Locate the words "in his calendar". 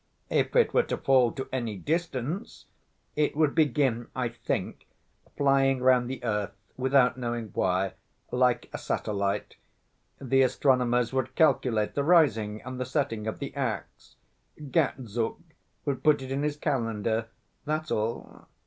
16.31-17.27